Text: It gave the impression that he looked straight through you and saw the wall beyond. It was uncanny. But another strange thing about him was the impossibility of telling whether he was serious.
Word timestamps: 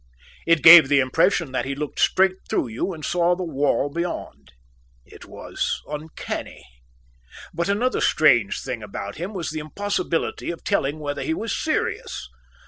It 0.47 0.63
gave 0.63 0.89
the 0.89 0.99
impression 0.99 1.51
that 1.51 1.65
he 1.65 1.75
looked 1.75 1.99
straight 1.99 2.37
through 2.49 2.69
you 2.69 2.91
and 2.91 3.05
saw 3.05 3.35
the 3.35 3.43
wall 3.43 3.87
beyond. 3.87 4.51
It 5.05 5.25
was 5.25 5.79
uncanny. 5.85 6.65
But 7.53 7.69
another 7.69 8.01
strange 8.01 8.61
thing 8.63 8.81
about 8.81 9.17
him 9.17 9.31
was 9.35 9.51
the 9.51 9.59
impossibility 9.59 10.49
of 10.49 10.63
telling 10.63 10.97
whether 10.97 11.21
he 11.21 11.35
was 11.35 11.55
serious. 11.55 12.27